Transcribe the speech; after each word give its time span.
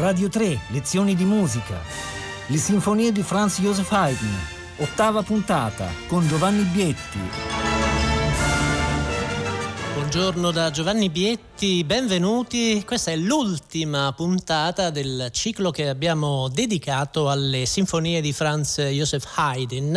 Radio 0.00 0.30
3, 0.30 0.58
lezioni 0.68 1.14
di 1.14 1.26
musica. 1.26 1.78
Le 2.46 2.56
sinfonie 2.56 3.12
di 3.12 3.22
Franz 3.22 3.60
Joseph 3.60 3.92
Haydn, 3.92 4.34
ottava 4.78 5.22
puntata, 5.22 5.88
con 6.08 6.26
Giovanni 6.26 6.62
Bietti. 6.62 7.59
Buongiorno 10.12 10.50
da 10.50 10.72
Giovanni 10.72 11.08
Bietti, 11.08 11.84
benvenuti. 11.84 12.82
Questa 12.84 13.12
è 13.12 13.16
l'ultima 13.16 14.12
puntata 14.12 14.90
del 14.90 15.28
ciclo 15.30 15.70
che 15.70 15.88
abbiamo 15.88 16.48
dedicato 16.48 17.30
alle 17.30 17.64
sinfonie 17.64 18.20
di 18.20 18.32
Franz 18.32 18.80
Joseph 18.80 19.24
Haydn, 19.36 19.92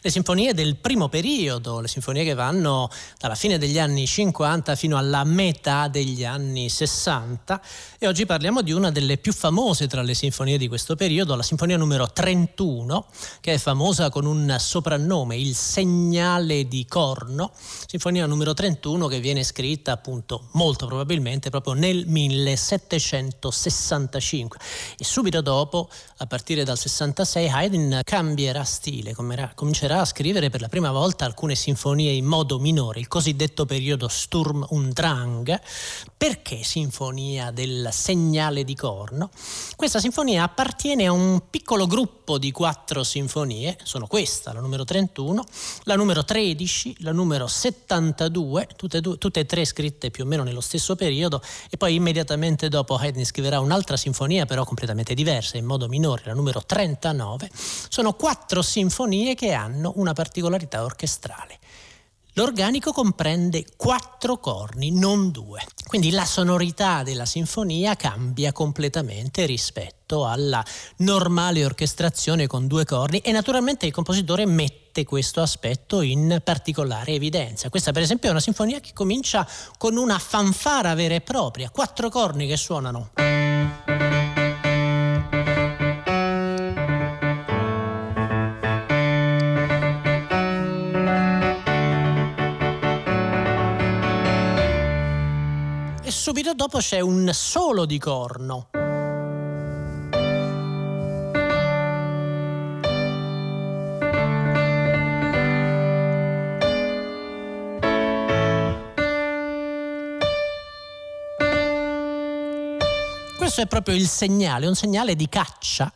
le 0.00 0.10
sinfonie 0.10 0.54
del 0.54 0.76
primo 0.76 1.10
periodo, 1.10 1.80
le 1.80 1.88
sinfonie 1.88 2.24
che 2.24 2.32
vanno 2.32 2.88
dalla 3.18 3.34
fine 3.34 3.58
degli 3.58 3.78
anni 3.78 4.06
50 4.06 4.74
fino 4.76 4.96
alla 4.96 5.24
metà 5.24 5.88
degli 5.88 6.24
anni 6.24 6.70
60 6.70 7.60
e 7.98 8.06
oggi 8.06 8.24
parliamo 8.24 8.62
di 8.62 8.72
una 8.72 8.90
delle 8.90 9.18
più 9.18 9.34
famose 9.34 9.86
tra 9.88 10.00
le 10.00 10.14
sinfonie 10.14 10.56
di 10.56 10.68
questo 10.68 10.96
periodo, 10.96 11.34
la 11.34 11.42
sinfonia 11.42 11.76
numero 11.76 12.10
31, 12.10 13.08
che 13.40 13.52
è 13.52 13.58
famosa 13.58 14.08
con 14.08 14.24
un 14.24 14.56
soprannome, 14.58 15.36
il 15.36 15.54
segnale 15.54 16.66
di 16.66 16.86
corno, 16.88 17.52
sinfonia 17.86 18.24
numero 18.24 18.54
31 18.54 19.06
che 19.06 19.20
viene 19.20 19.48
scritta 19.50 19.92
appunto 19.92 20.48
molto 20.52 20.86
probabilmente 20.86 21.50
proprio 21.50 21.74
nel 21.74 22.06
1765 22.06 24.58
e 24.96 25.04
subito 25.04 25.40
dopo, 25.40 25.88
a 26.18 26.26
partire 26.26 26.62
dal 26.62 26.78
66, 26.78 27.48
Haydn 27.48 28.02
cambierà 28.04 28.62
stile, 28.62 29.12
comincerà 29.54 30.00
a 30.00 30.04
scrivere 30.04 30.50
per 30.50 30.60
la 30.60 30.68
prima 30.68 30.92
volta 30.92 31.24
alcune 31.24 31.56
sinfonie 31.56 32.12
in 32.12 32.26
modo 32.26 32.60
minore, 32.60 33.00
il 33.00 33.08
cosiddetto 33.08 33.66
periodo 33.66 34.06
Sturm 34.06 34.64
und 34.70 34.92
Drang. 34.92 35.60
Perché 36.16 36.62
sinfonia 36.62 37.50
del 37.50 37.88
segnale 37.90 38.62
di 38.62 38.76
corno? 38.76 39.30
Questa 39.74 39.98
sinfonia 39.98 40.44
appartiene 40.44 41.06
a 41.06 41.12
un 41.12 41.42
piccolo 41.50 41.86
gruppo 41.86 42.38
di 42.38 42.52
quattro 42.52 43.02
sinfonie, 43.02 43.76
sono 43.82 44.06
questa, 44.06 44.52
la 44.52 44.60
numero 44.60 44.84
31, 44.84 45.44
la 45.84 45.96
numero 45.96 46.24
13, 46.24 46.96
la 46.98 47.12
numero 47.12 47.46
72, 47.46 48.68
tutte, 48.76 49.00
tutte 49.00 49.39
tutte 49.40 49.42
e 49.42 49.46
tre 49.46 49.64
scritte 49.64 50.10
più 50.10 50.24
o 50.24 50.26
meno 50.26 50.42
nello 50.42 50.60
stesso 50.60 50.94
periodo 50.94 51.42
e 51.70 51.76
poi 51.76 51.94
immediatamente 51.94 52.68
dopo 52.68 52.96
Haydn 52.96 53.24
scriverà 53.24 53.60
un'altra 53.60 53.96
sinfonia 53.96 54.44
però 54.46 54.64
completamente 54.64 55.14
diversa, 55.14 55.56
in 55.56 55.64
modo 55.64 55.88
minore, 55.88 56.22
la 56.26 56.34
numero 56.34 56.62
39. 56.64 57.50
Sono 57.88 58.12
quattro 58.14 58.62
sinfonie 58.62 59.34
che 59.34 59.52
hanno 59.52 59.92
una 59.96 60.12
particolarità 60.12 60.84
orchestrale. 60.84 61.58
L'organico 62.34 62.92
comprende 62.92 63.64
quattro 63.76 64.38
corni, 64.38 64.92
non 64.92 65.30
due. 65.30 65.60
Quindi 65.86 66.10
la 66.12 66.24
sonorità 66.24 67.02
della 67.02 67.24
sinfonia 67.24 67.96
cambia 67.96 68.52
completamente 68.52 69.46
rispetto 69.46 70.26
alla 70.26 70.64
normale 70.98 71.64
orchestrazione 71.64 72.46
con 72.46 72.68
due 72.68 72.84
corni 72.84 73.18
e 73.18 73.32
naturalmente 73.32 73.86
il 73.86 73.92
compositore 73.92 74.46
mette 74.46 75.04
questo 75.04 75.40
aspetto 75.40 76.00
in 76.00 76.40
particolare 76.44 77.12
evidenza. 77.12 77.68
Questa 77.68 77.90
per 77.90 78.02
esempio 78.02 78.28
è 78.28 78.32
una 78.32 78.40
sinfonia 78.40 78.78
che 78.78 78.92
comincia 78.92 79.46
con 79.76 79.96
una 79.96 80.18
fanfara 80.18 80.94
vera 80.94 81.14
e 81.14 81.20
propria, 81.20 81.70
quattro 81.70 82.08
corni 82.08 82.46
che 82.46 82.56
suonano. 82.56 83.49
Subito 96.20 96.52
dopo 96.52 96.76
c'è 96.76 97.00
un 97.00 97.30
solo 97.32 97.86
di 97.86 97.98
corno. 97.98 98.68
Questo 113.38 113.62
è 113.62 113.66
proprio 113.66 113.94
il 113.94 114.06
segnale, 114.06 114.66
un 114.66 114.74
segnale 114.74 115.16
di 115.16 115.26
caccia 115.26 115.90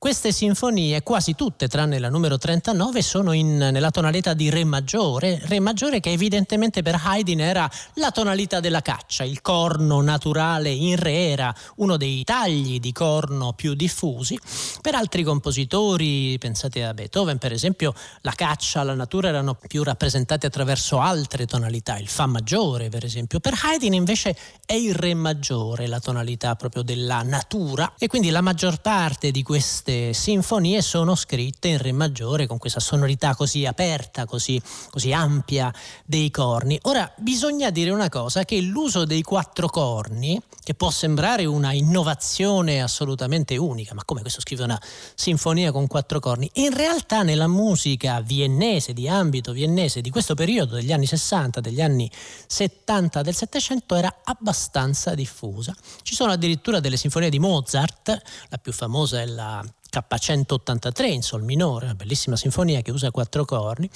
queste 0.00 0.30
sinfonie, 0.30 1.02
quasi 1.02 1.34
tutte 1.34 1.66
tranne 1.66 1.98
la 1.98 2.08
numero 2.08 2.38
39, 2.38 3.02
sono 3.02 3.32
in, 3.32 3.56
nella 3.56 3.90
tonalità 3.90 4.32
di 4.32 4.48
Re 4.48 4.62
maggiore, 4.62 5.40
Re 5.42 5.58
maggiore 5.58 5.98
che 5.98 6.12
evidentemente 6.12 6.82
per 6.82 7.00
Haydn 7.02 7.40
era 7.40 7.68
la 7.94 8.12
tonalità 8.12 8.60
della 8.60 8.80
caccia, 8.80 9.24
il 9.24 9.40
corno 9.40 10.00
naturale 10.00 10.70
in 10.70 10.94
Re 10.94 11.30
era 11.30 11.52
uno 11.78 11.96
dei 11.96 12.22
tagli 12.22 12.78
di 12.78 12.92
corno 12.92 13.54
più 13.54 13.74
diffusi. 13.74 14.38
Per 14.80 14.94
altri 14.94 15.24
compositori, 15.24 16.38
pensate 16.38 16.84
a 16.84 16.94
Beethoven 16.94 17.38
per 17.38 17.50
esempio, 17.50 17.92
la 18.20 18.32
caccia, 18.36 18.84
la 18.84 18.94
natura 18.94 19.28
erano 19.28 19.54
più 19.66 19.82
rappresentate 19.82 20.46
attraverso 20.46 21.00
altre 21.00 21.44
tonalità, 21.44 21.98
il 21.98 22.06
Fa 22.06 22.26
maggiore 22.26 22.88
per 22.88 23.04
esempio. 23.04 23.40
Per 23.40 23.54
Haydn 23.64 23.94
invece 23.94 24.36
è 24.64 24.74
il 24.74 24.94
Re 24.94 25.12
maggiore 25.14 25.88
la 25.88 25.98
tonalità 25.98 26.54
proprio 26.54 26.82
della 26.84 27.22
natura 27.22 27.94
e 27.98 28.06
quindi 28.06 28.30
la 28.30 28.42
maggior 28.42 28.80
parte 28.80 29.32
di 29.32 29.42
queste 29.42 29.86
queste 29.88 30.12
sinfonie 30.12 30.82
sono 30.82 31.14
scritte 31.14 31.68
in 31.68 31.78
Re 31.78 31.92
maggiore 31.92 32.46
con 32.46 32.58
questa 32.58 32.78
sonorità 32.78 33.34
così 33.34 33.64
aperta, 33.64 34.26
così, 34.26 34.60
così 34.90 35.14
ampia 35.14 35.72
dei 36.04 36.30
corni. 36.30 36.78
Ora 36.82 37.10
bisogna 37.16 37.70
dire 37.70 37.90
una 37.90 38.10
cosa, 38.10 38.44
che 38.44 38.60
l'uso 38.60 39.06
dei 39.06 39.22
quattro 39.22 39.68
corni, 39.68 40.38
che 40.62 40.74
può 40.74 40.90
sembrare 40.90 41.46
una 41.46 41.72
innovazione 41.72 42.82
assolutamente 42.82 43.56
unica, 43.56 43.94
ma 43.94 44.04
come 44.04 44.20
questo 44.20 44.42
scrive 44.42 44.64
una 44.64 44.80
sinfonia 45.14 45.72
con 45.72 45.86
quattro 45.86 46.20
corni, 46.20 46.50
in 46.54 46.74
realtà 46.74 47.22
nella 47.22 47.48
musica 47.48 48.20
viennese, 48.20 48.92
di 48.92 49.08
ambito 49.08 49.52
viennese 49.52 50.02
di 50.02 50.10
questo 50.10 50.34
periodo 50.34 50.74
degli 50.74 50.92
anni 50.92 51.06
60, 51.06 51.60
degli 51.60 51.80
anni 51.80 52.10
70 52.46 53.22
del 53.22 53.34
Settecento 53.34 53.94
era 53.94 54.20
abbastanza 54.24 55.14
diffusa. 55.14 55.74
Ci 56.02 56.14
sono 56.14 56.32
addirittura 56.32 56.78
delle 56.78 56.98
sinfonie 56.98 57.30
di 57.30 57.38
Mozart, 57.38 58.20
la 58.50 58.58
più 58.58 58.74
famosa 58.74 59.22
è 59.22 59.24
la 59.24 59.64
K183 60.08 61.04
in 61.06 61.22
sol 61.22 61.42
minore, 61.42 61.86
una 61.86 61.94
bellissima 61.94 62.36
sinfonia 62.36 62.82
che 62.82 62.90
usa 62.90 63.10
quattro 63.10 63.44
corni. 63.44 63.88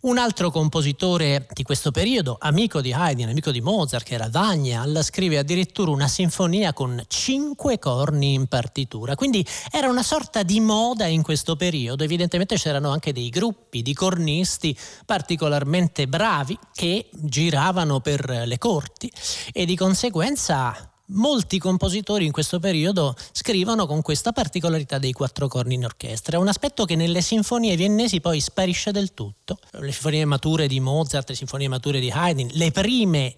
Un 0.00 0.18
altro 0.18 0.50
compositore 0.50 1.46
di 1.52 1.62
questo 1.62 1.90
periodo, 1.90 2.36
amico 2.38 2.80
di 2.80 2.92
Haydn, 2.92 3.28
amico 3.28 3.50
di 3.50 3.60
Mozart, 3.60 4.04
che 4.04 4.14
era 4.14 4.28
Daniel, 4.28 5.02
scrive 5.02 5.38
addirittura 5.38 5.90
una 5.90 6.08
sinfonia 6.08 6.72
con 6.72 7.02
cinque 7.08 7.78
corni 7.78 8.34
in 8.34 8.46
partitura. 8.46 9.14
Quindi 9.14 9.46
era 9.70 9.88
una 9.88 10.02
sorta 10.02 10.42
di 10.42 10.60
moda 10.60 11.06
in 11.06 11.22
questo 11.22 11.56
periodo. 11.56 12.04
Evidentemente 12.04 12.56
c'erano 12.56 12.90
anche 12.90 13.12
dei 13.12 13.30
gruppi 13.30 13.82
di 13.82 13.94
cornisti 13.94 14.76
particolarmente 15.06 16.06
bravi 16.06 16.58
che 16.72 17.08
giravano 17.12 18.00
per 18.00 18.42
le 18.44 18.58
corti 18.58 19.10
e 19.52 19.64
di 19.64 19.76
conseguenza 19.76 20.93
molti 21.08 21.58
compositori 21.58 22.24
in 22.24 22.32
questo 22.32 22.58
periodo 22.58 23.14
scrivono 23.32 23.86
con 23.86 24.02
questa 24.02 24.32
particolarità 24.32 24.98
dei 24.98 25.12
quattro 25.12 25.48
corni 25.48 25.74
in 25.74 25.84
orchestra. 25.84 26.38
Un 26.38 26.48
aspetto 26.48 26.84
che 26.84 26.96
nelle 26.96 27.20
sinfonie 27.20 27.76
viennesi 27.76 28.20
poi 28.20 28.40
sparisce 28.40 28.90
del 28.90 29.12
tutto. 29.12 29.58
Le 29.72 29.92
sinfonie 29.92 30.24
mature 30.24 30.66
di 30.66 30.80
Mozart, 30.80 31.28
le 31.28 31.34
sinfonie 31.34 31.68
mature 31.68 32.00
di 32.00 32.10
Haydn, 32.10 32.48
le 32.52 32.70
prime 32.70 33.34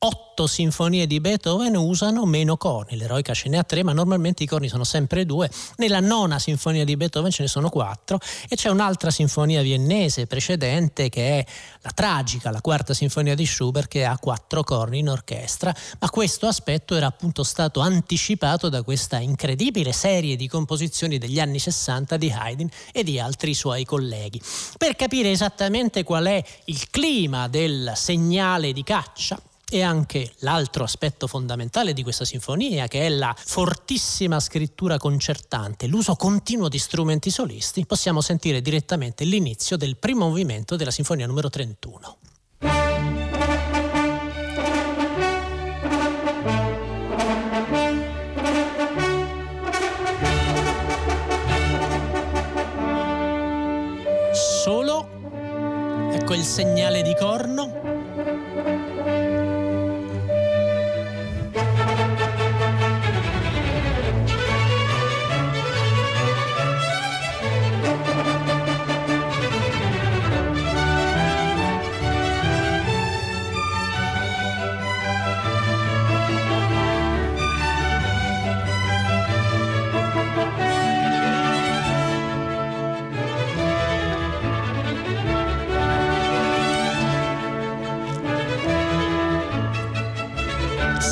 otto 0.00 0.46
sinfonie 0.46 1.08
di 1.08 1.20
Beethoven 1.20 1.74
usano 1.74 2.24
meno 2.24 2.56
corni, 2.56 2.96
l'eroica 2.96 3.34
ce 3.34 3.48
ne 3.48 3.58
ha 3.58 3.64
tre, 3.64 3.82
ma 3.82 3.92
normalmente 3.92 4.44
i 4.44 4.46
corni 4.46 4.68
sono 4.68 4.84
sempre 4.84 5.26
due. 5.26 5.50
Nella 5.78 5.98
nona 5.98 6.38
sinfonia 6.38 6.84
di 6.84 6.96
Beethoven 6.96 7.32
ce 7.32 7.42
ne 7.42 7.48
sono 7.48 7.68
quattro 7.68 8.20
e 8.48 8.54
c'è 8.54 8.68
un'altra 8.68 9.10
sinfonia 9.10 9.60
viennese 9.60 10.28
precedente 10.28 11.08
che 11.08 11.40
è 11.40 11.46
la 11.80 11.90
tragica, 11.90 12.52
la 12.52 12.60
quarta 12.60 12.94
sinfonia 12.94 13.34
di 13.34 13.44
Schubert 13.44 13.88
che 13.88 14.04
ha 14.04 14.16
quattro 14.18 14.62
corni 14.62 15.00
in 15.00 15.08
orchestra, 15.08 15.74
ma 15.98 16.08
questo 16.10 16.46
aspetto 16.46 16.94
era 16.94 17.06
appunto 17.06 17.42
stato 17.42 17.80
anticipato 17.80 18.68
da 18.68 18.84
questa 18.84 19.18
incredibile 19.18 19.92
serie 19.92 20.36
di 20.36 20.46
composizioni 20.46 21.18
degli 21.18 21.40
anni 21.40 21.58
60 21.58 22.16
di 22.16 22.30
Haydn 22.30 22.68
e 22.92 23.02
di 23.02 23.18
altri 23.18 23.52
suoi 23.52 23.84
colleghi. 23.84 24.40
Per 24.76 24.94
capire 24.94 25.32
esattamente 25.32 26.04
qual 26.04 26.26
è 26.26 26.44
il 26.66 26.88
clima 26.88 27.48
del 27.48 27.92
segnale 27.96 28.72
di 28.72 28.84
caccia, 28.84 29.40
e 29.70 29.82
anche 29.82 30.32
l'altro 30.38 30.84
aspetto 30.84 31.26
fondamentale 31.26 31.92
di 31.92 32.02
questa 32.02 32.24
sinfonia, 32.24 32.86
che 32.88 33.02
è 33.02 33.08
la 33.08 33.34
fortissima 33.36 34.40
scrittura 34.40 34.96
concertante, 34.96 35.86
l'uso 35.86 36.14
continuo 36.16 36.68
di 36.68 36.78
strumenti 36.78 37.30
solisti, 37.30 37.84
possiamo 37.84 38.20
sentire 38.20 38.62
direttamente 38.62 39.24
l'inizio 39.24 39.76
del 39.76 39.96
primo 39.96 40.28
movimento 40.28 40.76
della 40.76 40.90
sinfonia 40.90 41.26
numero 41.26 41.50
31. 41.50 42.16
Solo, 54.32 55.08
ecco 56.12 56.34
il 56.34 56.44
segnale 56.44 57.02
di 57.02 57.14
corno 57.14 57.87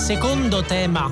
secondo 0.07 0.63
tema 0.63 1.11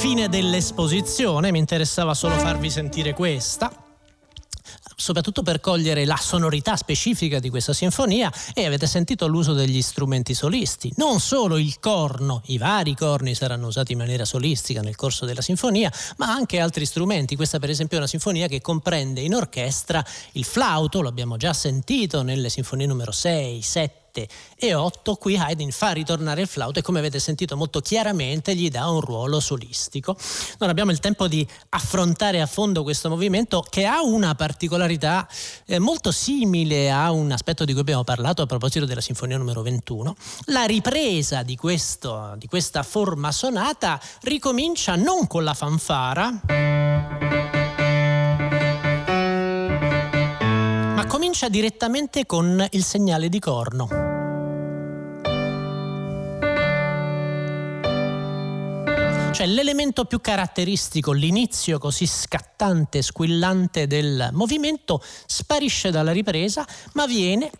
fine 0.00 0.30
dell'esposizione, 0.30 1.52
mi 1.52 1.58
interessava 1.58 2.14
solo 2.14 2.34
farvi 2.38 2.70
sentire 2.70 3.12
questa 3.12 3.70
soprattutto 4.96 5.42
per 5.42 5.60
cogliere 5.60 6.04
la 6.04 6.16
sonorità 6.16 6.76
specifica 6.76 7.38
di 7.38 7.50
questa 7.50 7.72
sinfonia 7.72 8.32
e 8.54 8.66
avete 8.66 8.86
sentito 8.86 9.26
l'uso 9.26 9.52
degli 9.52 9.80
strumenti 9.82 10.34
solisti. 10.34 10.92
Non 10.96 11.20
solo 11.20 11.58
il 11.58 11.78
corno, 11.80 12.42
i 12.46 12.58
vari 12.58 12.94
corni 12.94 13.34
saranno 13.34 13.66
usati 13.66 13.92
in 13.92 13.98
maniera 13.98 14.24
solistica 14.24 14.80
nel 14.80 14.96
corso 14.96 15.26
della 15.26 15.42
sinfonia, 15.42 15.92
ma 16.16 16.28
anche 16.28 16.60
altri 16.60 16.86
strumenti. 16.86 17.36
Questa 17.36 17.58
per 17.58 17.70
esempio 17.70 17.96
è 17.96 18.00
una 18.00 18.08
sinfonia 18.08 18.46
che 18.46 18.60
comprende 18.60 19.20
in 19.20 19.34
orchestra 19.34 20.04
il 20.32 20.44
flauto, 20.44 21.00
lo 21.00 21.08
abbiamo 21.08 21.36
già 21.36 21.52
sentito 21.52 22.22
nelle 22.22 22.48
sinfonie 22.48 22.86
numero 22.86 23.12
6, 23.12 23.60
7, 23.62 23.99
7 24.10 24.28
e 24.56 24.74
8 24.74 25.14
qui 25.14 25.36
Haydn 25.36 25.70
fa 25.70 25.92
ritornare 25.92 26.42
il 26.42 26.48
flauto 26.48 26.80
e 26.80 26.82
come 26.82 26.98
avete 26.98 27.18
sentito 27.18 27.56
molto 27.56 27.80
chiaramente 27.80 28.54
gli 28.54 28.68
dà 28.68 28.88
un 28.88 29.00
ruolo 29.00 29.40
solistico. 29.40 30.16
Non 30.58 30.68
abbiamo 30.68 30.90
il 30.90 30.98
tempo 30.98 31.28
di 31.28 31.46
affrontare 31.70 32.40
a 32.40 32.46
fondo 32.46 32.82
questo 32.82 33.08
movimento 33.08 33.64
che 33.68 33.86
ha 33.86 34.02
una 34.02 34.34
particolarità 34.34 35.26
eh, 35.66 35.78
molto 35.78 36.10
simile 36.10 36.90
a 36.90 37.12
un 37.12 37.30
aspetto 37.30 37.64
di 37.64 37.72
cui 37.72 37.80
abbiamo 37.80 38.04
parlato 38.04 38.42
a 38.42 38.46
proposito 38.46 38.84
della 38.84 39.00
sinfonia 39.00 39.38
numero 39.38 39.62
21. 39.62 40.14
La 40.46 40.64
ripresa 40.64 41.42
di, 41.42 41.56
questo, 41.56 42.34
di 42.36 42.46
questa 42.46 42.82
forma 42.82 43.32
sonata 43.32 44.00
ricomincia 44.22 44.96
non 44.96 45.26
con 45.26 45.44
la 45.44 45.54
fanfara 45.54 47.58
comincia 51.20 51.50
direttamente 51.50 52.24
con 52.24 52.66
il 52.70 52.82
segnale 52.82 53.28
di 53.28 53.38
corno. 53.38 53.88
Cioè 59.30 59.46
l'elemento 59.46 60.06
più 60.06 60.22
caratteristico, 60.22 61.12
l'inizio 61.12 61.78
così 61.78 62.06
scattante, 62.06 63.02
squillante 63.02 63.86
del 63.86 64.30
movimento, 64.32 65.02
sparisce 65.26 65.90
dalla 65.90 66.12
ripresa, 66.12 66.66
ma 66.94 67.04
viene 67.04 67.50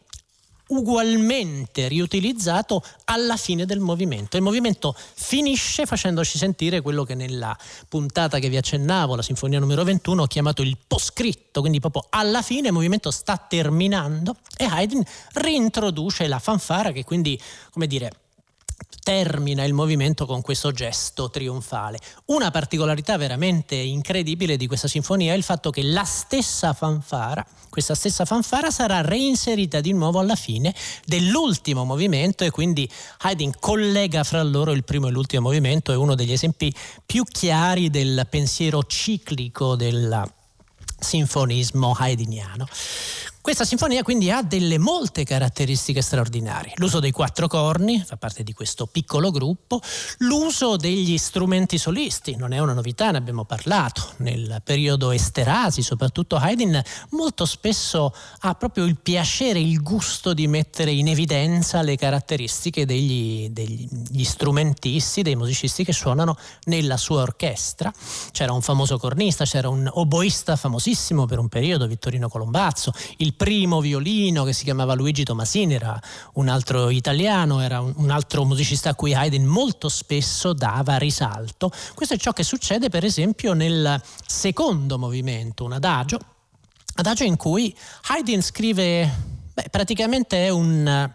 ugualmente 0.70 1.88
riutilizzato 1.88 2.82
alla 3.04 3.36
fine 3.36 3.64
del 3.64 3.80
movimento. 3.80 4.36
Il 4.36 4.42
movimento 4.42 4.94
finisce 4.96 5.86
facendoci 5.86 6.38
sentire 6.38 6.80
quello 6.80 7.04
che 7.04 7.14
nella 7.14 7.56
puntata 7.88 8.38
che 8.38 8.48
vi 8.48 8.56
accennavo, 8.56 9.14
la 9.14 9.22
sinfonia 9.22 9.58
numero 9.58 9.84
21, 9.84 10.22
ho 10.22 10.26
chiamato 10.26 10.62
il 10.62 10.76
poscritto, 10.86 11.60
quindi 11.60 11.80
proprio 11.80 12.06
alla 12.10 12.42
fine 12.42 12.68
il 12.68 12.74
movimento 12.74 13.10
sta 13.10 13.36
terminando 13.36 14.36
e 14.56 14.64
Haydn 14.64 15.02
reintroduce 15.32 16.26
la 16.26 16.38
fanfara 16.38 16.92
che 16.92 17.04
quindi, 17.04 17.40
come 17.70 17.86
dire, 17.86 18.12
termina 19.10 19.64
il 19.64 19.72
movimento 19.72 20.24
con 20.24 20.40
questo 20.40 20.70
gesto 20.70 21.30
trionfale. 21.30 21.98
Una 22.26 22.52
particolarità 22.52 23.16
veramente 23.16 23.74
incredibile 23.74 24.56
di 24.56 24.68
questa 24.68 24.86
sinfonia 24.86 25.32
è 25.32 25.36
il 25.36 25.42
fatto 25.42 25.70
che 25.70 25.82
la 25.82 26.04
stessa 26.04 26.72
fanfara, 26.74 27.44
questa 27.70 27.96
stessa 27.96 28.24
fanfara 28.24 28.70
sarà 28.70 29.00
reinserita 29.00 29.80
di 29.80 29.92
nuovo 29.92 30.20
alla 30.20 30.36
fine 30.36 30.72
dell'ultimo 31.06 31.84
movimento 31.84 32.44
e 32.44 32.50
quindi 32.50 32.88
Haydn 33.22 33.54
collega 33.58 34.22
fra 34.22 34.44
loro 34.44 34.70
il 34.70 34.84
primo 34.84 35.08
e 35.08 35.10
l'ultimo 35.10 35.48
movimento, 35.48 35.90
è 35.90 35.96
uno 35.96 36.14
degli 36.14 36.30
esempi 36.30 36.72
più 37.04 37.24
chiari 37.24 37.90
del 37.90 38.28
pensiero 38.30 38.84
ciclico 38.84 39.74
del 39.74 40.22
sinfonismo 41.00 41.96
haydniano. 41.98 42.68
Questa 43.50 43.66
sinfonia 43.66 44.04
quindi 44.04 44.30
ha 44.30 44.42
delle 44.42 44.78
molte 44.78 45.24
caratteristiche 45.24 46.02
straordinarie. 46.02 46.74
L'uso 46.76 47.00
dei 47.00 47.10
quattro 47.10 47.48
corni 47.48 48.00
fa 48.00 48.16
parte 48.16 48.44
di 48.44 48.52
questo 48.52 48.86
piccolo 48.86 49.32
gruppo, 49.32 49.80
l'uso 50.18 50.76
degli 50.76 51.18
strumenti 51.18 51.76
solisti, 51.76 52.36
non 52.36 52.52
è 52.52 52.60
una 52.60 52.74
novità, 52.74 53.10
ne 53.10 53.18
abbiamo 53.18 53.44
parlato. 53.44 54.12
Nel 54.18 54.60
periodo 54.62 55.10
Esterasi, 55.10 55.82
soprattutto 55.82 56.36
Haydn, 56.36 56.80
molto 57.10 57.44
spesso 57.44 58.14
ha 58.38 58.54
proprio 58.54 58.84
il 58.84 58.98
piacere, 58.98 59.58
il 59.58 59.82
gusto 59.82 60.32
di 60.32 60.46
mettere 60.46 60.92
in 60.92 61.08
evidenza 61.08 61.82
le 61.82 61.96
caratteristiche 61.96 62.86
degli, 62.86 63.48
degli 63.50 64.24
strumentisti, 64.24 65.22
dei 65.22 65.34
musicisti 65.34 65.82
che 65.82 65.92
suonano 65.92 66.36
nella 66.66 66.96
sua 66.96 67.22
orchestra. 67.22 67.92
C'era 68.30 68.52
un 68.52 68.62
famoso 68.62 68.96
cornista, 68.96 69.44
c'era 69.44 69.68
un 69.68 69.90
oboista 69.92 70.54
famosissimo 70.54 71.26
per 71.26 71.40
un 71.40 71.48
periodo, 71.48 71.88
Vittorino 71.88 72.28
Colombazzo, 72.28 72.92
il 73.16 73.38
primo 73.40 73.80
violino 73.80 74.44
che 74.44 74.52
si 74.52 74.64
chiamava 74.64 74.92
Luigi 74.92 75.24
Tomasini, 75.24 75.72
era 75.72 75.98
un 76.34 76.48
altro 76.48 76.90
italiano, 76.90 77.62
era 77.62 77.80
un, 77.80 78.10
altro 78.10 78.44
musicista 78.44 78.90
a 78.90 78.94
cui 78.94 79.14
Haydn 79.14 79.46
molto 79.46 79.88
spesso 79.88 80.52
dava 80.52 80.98
risalto. 80.98 81.72
Questo 81.94 82.12
è 82.12 82.18
ciò 82.18 82.34
che 82.34 82.42
succede 82.42 82.90
per 82.90 83.02
esempio 83.02 83.54
nel 83.54 83.98
secondo 84.26 84.98
movimento, 84.98 85.64
un 85.64 85.72
adagio, 85.72 86.18
adagio 86.96 87.24
in 87.24 87.36
cui 87.36 87.74
Haydn 88.08 88.42
scrive, 88.42 89.10
beh, 89.54 89.68
praticamente 89.70 90.44
è 90.44 90.50
un 90.50 91.10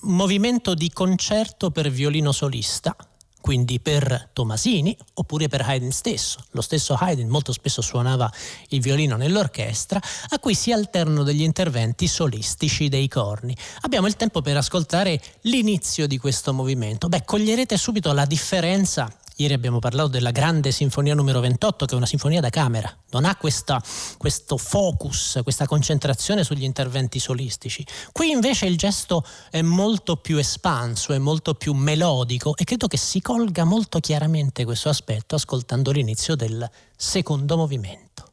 movimento 0.00 0.74
di 0.74 0.90
concerto 0.90 1.70
per 1.70 1.88
violino 1.88 2.32
solista 2.32 2.94
quindi 3.42 3.80
per 3.80 4.30
Tomasini 4.32 4.96
oppure 5.14 5.48
per 5.48 5.60
Haydn 5.60 5.90
stesso. 5.90 6.42
Lo 6.52 6.62
stesso 6.62 6.94
Haydn 6.94 7.28
molto 7.28 7.52
spesso 7.52 7.82
suonava 7.82 8.32
il 8.68 8.80
violino 8.80 9.16
nell'orchestra, 9.16 10.00
a 10.30 10.38
cui 10.38 10.54
si 10.54 10.72
alternano 10.72 11.24
degli 11.24 11.42
interventi 11.42 12.06
solistici 12.06 12.88
dei 12.88 13.08
corni. 13.08 13.54
Abbiamo 13.82 14.06
il 14.06 14.16
tempo 14.16 14.40
per 14.40 14.56
ascoltare 14.56 15.20
l'inizio 15.42 16.06
di 16.06 16.16
questo 16.16 16.54
movimento. 16.54 17.08
Beh, 17.08 17.24
coglierete 17.24 17.76
subito 17.76 18.12
la 18.12 18.24
differenza 18.24 19.12
Ieri 19.42 19.54
abbiamo 19.54 19.80
parlato 19.80 20.06
della 20.06 20.30
grande 20.30 20.70
sinfonia 20.70 21.16
numero 21.16 21.40
28, 21.40 21.86
che 21.86 21.94
è 21.94 21.96
una 21.96 22.06
sinfonia 22.06 22.40
da 22.40 22.48
camera, 22.48 22.96
non 23.10 23.24
ha 23.24 23.34
questa, 23.34 23.82
questo 24.16 24.56
focus, 24.56 25.40
questa 25.42 25.66
concentrazione 25.66 26.44
sugli 26.44 26.62
interventi 26.62 27.18
solistici. 27.18 27.84
Qui 28.12 28.30
invece 28.30 28.66
il 28.66 28.76
gesto 28.76 29.26
è 29.50 29.60
molto 29.60 30.14
più 30.14 30.36
espanso, 30.36 31.12
è 31.12 31.18
molto 31.18 31.54
più 31.54 31.72
melodico 31.72 32.54
e 32.56 32.62
credo 32.62 32.86
che 32.86 32.96
si 32.96 33.20
colga 33.20 33.64
molto 33.64 33.98
chiaramente 33.98 34.64
questo 34.64 34.88
aspetto 34.88 35.34
ascoltando 35.34 35.90
l'inizio 35.90 36.36
del 36.36 36.70
secondo 36.96 37.56
movimento. 37.56 38.30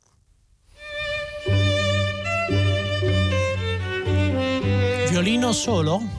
Violino 5.09 5.53
solo? 5.53 6.18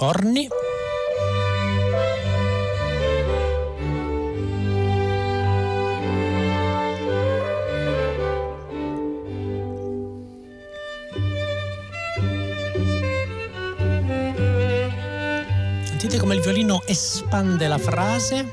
Corni. 0.00 0.48
Sentite 15.84 16.18
come 16.18 16.34
il 16.34 16.40
violino 16.40 16.80
espande 16.86 17.68
la 17.68 17.76
frase. 17.76 18.46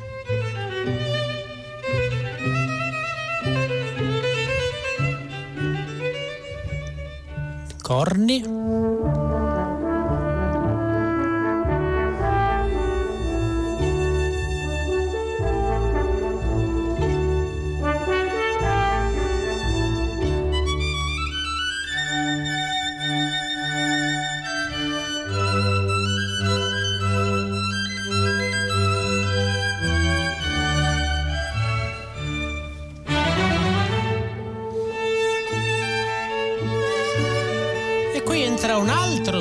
Corni. 7.82 8.57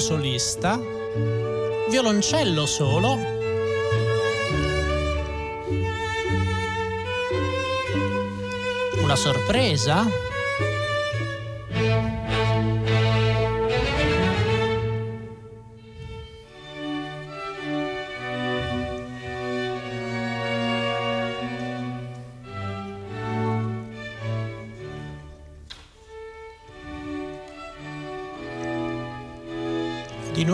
Solista 0.07 0.81
violoncello 1.91 2.65
solo. 2.65 3.19
Una 9.03 9.17
sorpresa. 9.17 10.25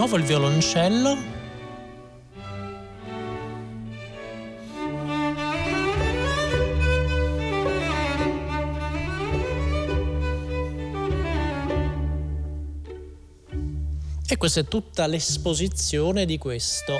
Nuovo 0.02 0.16
il 0.16 0.24
violoncello. 0.24 1.16
E 14.26 14.36
questa 14.36 14.60
è 14.60 14.64
tutta 14.64 15.06
l'esposizione 15.06 16.24
di 16.24 16.36
questo 16.36 16.98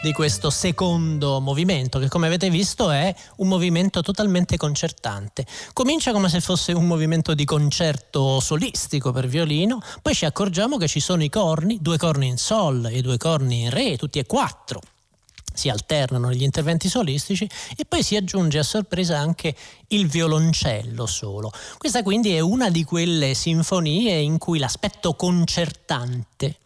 di 0.00 0.12
questo 0.12 0.50
secondo 0.50 1.40
movimento, 1.40 1.98
che 1.98 2.08
come 2.08 2.28
avete 2.28 2.50
visto 2.50 2.90
è 2.90 3.12
un 3.36 3.48
movimento 3.48 4.00
totalmente 4.00 4.56
concertante. 4.56 5.44
Comincia 5.72 6.12
come 6.12 6.28
se 6.28 6.40
fosse 6.40 6.72
un 6.72 6.86
movimento 6.86 7.34
di 7.34 7.44
concerto 7.44 8.38
solistico 8.38 9.10
per 9.10 9.26
violino, 9.26 9.80
poi 10.00 10.14
ci 10.14 10.24
accorgiamo 10.24 10.76
che 10.76 10.86
ci 10.86 11.00
sono 11.00 11.24
i 11.24 11.28
corni, 11.28 11.78
due 11.80 11.96
corni 11.96 12.28
in 12.28 12.36
sol 12.36 12.88
e 12.92 13.00
due 13.02 13.16
corni 13.16 13.62
in 13.62 13.70
re, 13.70 13.96
tutti 13.96 14.18
e 14.18 14.26
quattro 14.26 14.80
si 15.58 15.68
alternano 15.68 16.30
gli 16.30 16.44
interventi 16.44 16.88
solistici 16.88 17.50
e 17.76 17.84
poi 17.84 18.04
si 18.04 18.14
aggiunge 18.14 18.60
a 18.60 18.62
sorpresa 18.62 19.18
anche 19.18 19.56
il 19.88 20.06
violoncello 20.06 21.04
solo. 21.04 21.50
Questa 21.78 22.04
quindi 22.04 22.32
è 22.32 22.38
una 22.38 22.70
di 22.70 22.84
quelle 22.84 23.34
sinfonie 23.34 24.18
in 24.18 24.38
cui 24.38 24.60
l'aspetto 24.60 25.14
concertante 25.14 26.58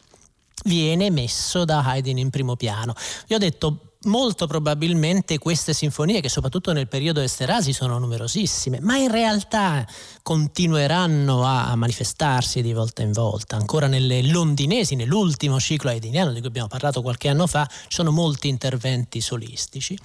viene 0.63 1.09
messo 1.09 1.65
da 1.65 1.83
Haydn 1.83 2.17
in 2.17 2.29
primo 2.29 2.55
piano. 2.55 2.93
Vi 3.27 3.35
ho 3.35 3.37
detto 3.39 3.93
molto 4.05 4.47
probabilmente 4.47 5.37
queste 5.37 5.73
sinfonie, 5.73 6.21
che 6.21 6.29
soprattutto 6.29 6.73
nel 6.73 6.87
periodo 6.87 7.21
Esterasi 7.21 7.73
sono 7.73 7.97
numerosissime, 7.99 8.79
ma 8.81 8.97
in 8.97 9.09
realtà 9.09 9.87
continueranno 10.21 11.43
a 11.43 11.75
manifestarsi 11.75 12.61
di 12.61 12.73
volta 12.73 13.01
in 13.01 13.11
volta. 13.11 13.55
Ancora 13.55 13.87
nelle 13.87 14.21
londinesi, 14.23 14.95
nell'ultimo 14.95 15.59
ciclo 15.59 15.89
haydniano 15.89 16.33
di 16.33 16.39
cui 16.39 16.47
abbiamo 16.47 16.67
parlato 16.67 17.01
qualche 17.01 17.29
anno 17.29 17.47
fa, 17.47 17.65
ci 17.69 17.87
sono 17.89 18.11
molti 18.11 18.47
interventi 18.47 19.21
solistici. 19.21 19.97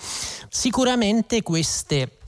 Sicuramente 0.49 1.43
queste 1.43 2.19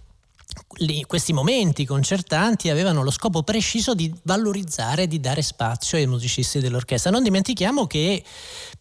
questi 1.07 1.33
momenti 1.33 1.85
concertanti 1.85 2.71
avevano 2.71 3.03
lo 3.03 3.11
scopo 3.11 3.43
preciso 3.43 3.95
di 3.95 4.13
valorizzare 4.23 5.07
di 5.07 5.21
dare 5.21 5.43
spazio 5.43 5.99
ai 5.99 6.07
musicisti 6.07 6.61
dell'orchestra. 6.61 7.11
Non 7.11 7.23
dimentichiamo 7.23 7.87
che 7.87 8.23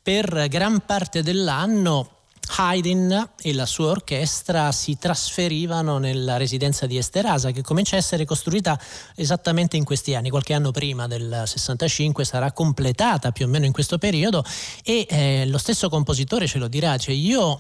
per 0.02 0.48
gran 0.48 0.86
parte 0.86 1.22
dell'anno 1.24 2.18
Haydn 2.58 3.30
e 3.42 3.54
la 3.54 3.66
sua 3.66 3.90
orchestra 3.90 4.72
si 4.72 4.98
trasferivano 4.98 5.98
nella 5.98 6.38
residenza 6.38 6.88
di 6.88 6.98
Esterasa 6.98 7.52
che 7.52 7.62
comincia 7.62 7.96
a 7.96 8.00
essere 8.00 8.26
costruita 8.26 8.80
esattamente 9.16 9.78
in 9.78 9.84
questi 9.84 10.16
anni, 10.16 10.30
qualche 10.30 10.54
anno 10.54 10.72
prima 10.72 11.08
del 11.08 11.44
65 11.46 12.26
sarà 12.26 12.52
completata 12.52 13.32
più 13.32 13.46
o 13.46 13.50
meno 13.50 13.66
in 13.66 13.72
questo 13.72 13.98
periodo 13.98 14.44
e 14.84 15.06
eh, 15.08 15.46
lo 15.48 15.58
stesso 15.58 15.90
compositore 15.90 16.48
ce 16.48 16.58
lo 16.58 16.68
dirà, 16.68 16.98
cioè 16.98 17.14
io 17.14 17.60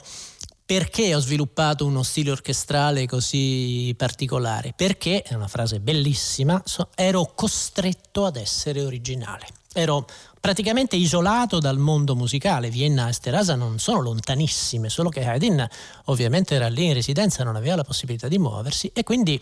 perché 0.69 1.15
ho 1.15 1.19
sviluppato 1.19 1.83
uno 1.83 2.03
stile 2.03 2.29
orchestrale 2.29 3.07
così 3.07 3.91
particolare? 3.97 4.71
Perché, 4.75 5.23
è 5.23 5.33
una 5.33 5.47
frase 5.47 5.79
bellissima, 5.79 6.61
so, 6.63 6.89
ero 6.93 7.31
costretto 7.33 8.23
ad 8.23 8.35
essere 8.35 8.83
originale. 8.83 9.47
Ero 9.73 10.05
praticamente 10.39 10.95
isolato 10.95 11.57
dal 11.57 11.79
mondo 11.79 12.15
musicale. 12.15 12.69
Vienna 12.69 13.07
e 13.07 13.13
Sterasa 13.13 13.55
non 13.55 13.79
sono 13.79 14.01
lontanissime, 14.01 14.89
solo 14.89 15.09
che 15.09 15.25
Haydn 15.25 15.67
ovviamente 16.05 16.53
era 16.53 16.67
lì 16.67 16.85
in 16.85 16.93
residenza, 16.93 17.43
non 17.43 17.55
aveva 17.55 17.77
la 17.77 17.83
possibilità 17.83 18.27
di 18.27 18.37
muoversi 18.37 18.91
e 18.93 19.01
quindi 19.01 19.41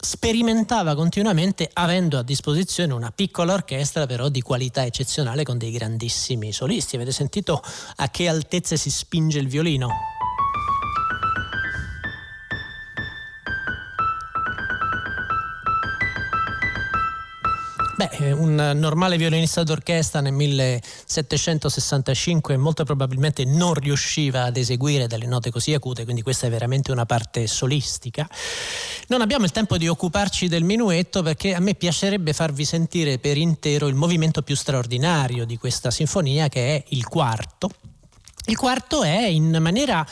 sperimentava 0.00 0.94
continuamente 0.94 1.68
avendo 1.74 2.16
a 2.16 2.22
disposizione 2.22 2.94
una 2.94 3.10
piccola 3.10 3.52
orchestra 3.52 4.06
però 4.06 4.30
di 4.30 4.40
qualità 4.40 4.82
eccezionale 4.86 5.42
con 5.42 5.58
dei 5.58 5.72
grandissimi 5.72 6.54
solisti. 6.54 6.96
Avete 6.96 7.12
sentito 7.12 7.62
a 7.96 8.08
che 8.08 8.28
altezze 8.28 8.78
si 8.78 8.88
spinge 8.88 9.38
il 9.38 9.48
violino? 9.48 10.13
Beh, 17.96 18.08
eh, 18.10 18.32
un 18.32 18.56
normale 18.74 19.16
violinista 19.16 19.62
d'orchestra 19.62 20.20
nel 20.20 20.32
1765 20.32 22.56
molto 22.56 22.82
probabilmente 22.82 23.44
non 23.44 23.74
riusciva 23.74 24.42
ad 24.42 24.56
eseguire 24.56 25.06
delle 25.06 25.26
note 25.26 25.52
così 25.52 25.72
acute, 25.74 26.02
quindi 26.02 26.22
questa 26.22 26.48
è 26.48 26.50
veramente 26.50 26.90
una 26.90 27.06
parte 27.06 27.46
solistica. 27.46 28.28
Non 29.06 29.20
abbiamo 29.20 29.44
il 29.44 29.52
tempo 29.52 29.76
di 29.76 29.86
occuparci 29.86 30.48
del 30.48 30.64
minuetto 30.64 31.22
perché 31.22 31.54
a 31.54 31.60
me 31.60 31.76
piacerebbe 31.76 32.32
farvi 32.32 32.64
sentire 32.64 33.18
per 33.18 33.36
intero 33.36 33.86
il 33.86 33.94
movimento 33.94 34.42
più 34.42 34.56
straordinario 34.56 35.44
di 35.44 35.56
questa 35.56 35.92
sinfonia 35.92 36.48
che 36.48 36.74
è 36.74 36.82
il 36.88 37.06
quarto. 37.06 37.70
Il 38.46 38.56
quarto 38.56 39.04
è 39.04 39.26
in 39.26 39.56
maniera 39.60 40.04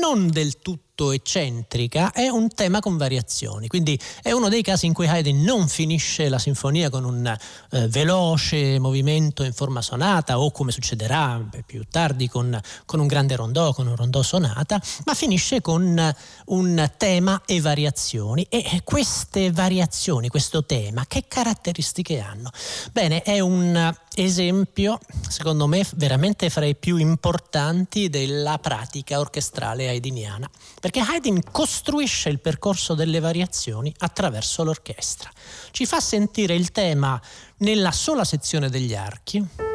non 0.00 0.30
del 0.30 0.60
tutto 0.60 0.84
molto 0.94 1.10
eccentrica, 1.10 2.12
è 2.12 2.28
un 2.28 2.48
tema 2.54 2.78
con 2.78 2.96
variazioni, 2.96 3.66
quindi 3.66 3.98
è 4.22 4.30
uno 4.30 4.48
dei 4.48 4.62
casi 4.62 4.86
in 4.86 4.92
cui 4.92 5.08
Haydn 5.08 5.42
non 5.42 5.66
finisce 5.66 6.28
la 6.28 6.38
sinfonia 6.38 6.88
con 6.88 7.04
un 7.04 7.26
eh, 7.26 7.88
veloce 7.88 8.78
movimento 8.78 9.42
in 9.42 9.52
forma 9.52 9.82
sonata 9.82 10.38
o 10.38 10.52
come 10.52 10.70
succederà 10.70 11.44
più 11.66 11.82
tardi 11.90 12.28
con, 12.28 12.58
con, 12.86 13.00
un 13.00 13.08
grande 13.08 13.34
rondò, 13.34 13.74
con 13.74 13.88
un 13.88 13.96
rondò 13.96 14.22
sonata, 14.22 14.80
ma 15.04 15.14
finisce 15.14 15.60
con 15.60 16.14
un 16.46 16.90
tema 16.96 17.42
e 17.44 17.60
variazioni. 17.60 18.46
E 18.48 18.82
queste 18.84 19.50
variazioni, 19.50 20.28
questo 20.28 20.64
tema, 20.64 21.06
che 21.08 21.24
caratteristiche 21.26 22.20
hanno? 22.20 22.50
Bene, 22.92 23.22
è 23.22 23.40
un 23.40 23.92
esempio, 24.14 25.00
secondo 25.28 25.66
me, 25.66 25.84
veramente 25.96 26.50
fra 26.50 26.64
i 26.64 26.76
più 26.76 26.98
importanti 26.98 28.08
della 28.08 28.58
pratica 28.58 29.18
orchestrale 29.18 29.88
haydniana 29.88 30.48
perché 30.84 31.00
Haydn 31.00 31.38
costruisce 31.50 32.28
il 32.28 32.40
percorso 32.40 32.92
delle 32.92 33.18
variazioni 33.18 33.90
attraverso 34.00 34.62
l'orchestra. 34.64 35.30
Ci 35.70 35.86
fa 35.86 35.98
sentire 35.98 36.54
il 36.54 36.72
tema 36.72 37.18
nella 37.60 37.90
sola 37.90 38.22
sezione 38.22 38.68
degli 38.68 38.94
archi. 38.94 39.73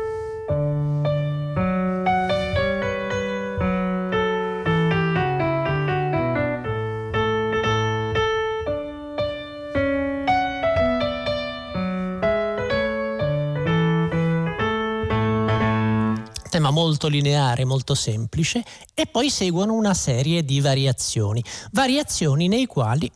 Molto 16.89 17.07
lineare, 17.07 17.65
molto 17.65 17.93
semplice, 17.93 18.63
e 18.95 19.05
poi 19.05 19.29
seguono 19.29 19.73
una 19.73 19.93
serie 19.93 20.43
di 20.43 20.59
variazioni, 20.59 21.43
variazioni 21.71 22.65
quali 22.65 23.11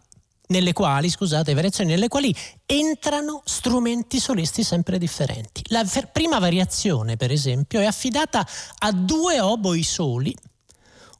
nelle 0.47 0.73
quali, 0.73 1.09
scusate, 1.09 1.55
variazioni 1.55 1.89
nelle 1.89 2.07
quali 2.07 2.35
entrano 2.67 3.41
strumenti 3.43 4.19
solisti 4.19 4.61
sempre 4.63 4.99
differenti. 4.99 5.63
La 5.69 5.83
ver- 5.83 6.11
prima 6.11 6.37
variazione, 6.37 7.17
per 7.17 7.31
esempio, 7.31 7.79
è 7.79 7.85
affidata 7.85 8.47
a 8.79 8.91
due 8.91 9.39
oboi 9.39 9.81
soli 9.81 10.35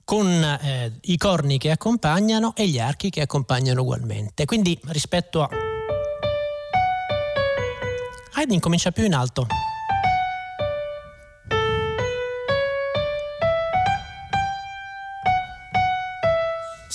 con 0.03 0.27
eh, 0.27 1.00
i 1.01 1.17
corni 1.17 1.57
che 1.57 1.72
accompagnano 1.72 2.53
e 2.55 2.67
gli 2.67 2.77
archi 2.77 3.10
che 3.10 3.22
accompagnano 3.22 3.81
ugualmente. 3.81 4.45
Quindi 4.45 4.79
rispetto 4.83 5.41
a 5.41 5.50
Haydn 8.33 8.60
comincia 8.60 8.91
più 8.91 9.05
in 9.05 9.15
alto. 9.15 9.48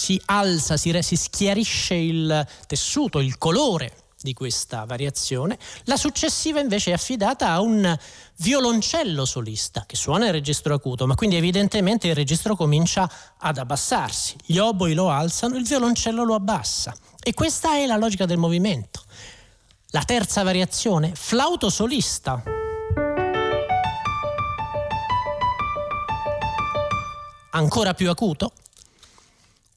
Si 0.08 0.18
alza, 0.24 0.78
si, 0.78 0.96
si 1.02 1.16
schiarisce 1.16 1.92
il 1.92 2.46
tessuto, 2.66 3.18
il 3.20 3.36
colore 3.36 3.92
di 4.22 4.32
questa 4.32 4.86
variazione. 4.86 5.58
La 5.84 5.98
successiva 5.98 6.60
invece 6.60 6.92
è 6.92 6.94
affidata 6.94 7.50
a 7.50 7.60
un 7.60 7.94
violoncello 8.36 9.26
solista 9.26 9.84
che 9.86 9.96
suona 9.96 10.24
il 10.28 10.32
registro 10.32 10.72
acuto, 10.72 11.06
ma 11.06 11.14
quindi 11.14 11.36
evidentemente 11.36 12.08
il 12.08 12.14
registro 12.14 12.56
comincia 12.56 13.10
ad 13.36 13.58
abbassarsi. 13.58 14.34
Gli 14.46 14.56
oboi 14.56 14.94
lo 14.94 15.10
alzano, 15.10 15.58
il 15.58 15.64
violoncello 15.64 16.24
lo 16.24 16.34
abbassa. 16.34 16.96
E 17.22 17.34
questa 17.34 17.74
è 17.74 17.84
la 17.84 17.98
logica 17.98 18.24
del 18.24 18.38
movimento. 18.38 19.02
La 19.90 20.04
terza 20.04 20.42
variazione, 20.42 21.12
flauto 21.14 21.68
solista. 21.68 22.42
ancora 27.50 27.92
più 27.92 28.08
acuto? 28.08 28.52